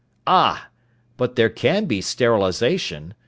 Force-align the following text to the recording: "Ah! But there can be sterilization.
"Ah! 0.25 0.69
But 1.15 1.35
there 1.35 1.51
can 1.51 1.85
be 1.85 2.01
sterilization. 2.01 3.13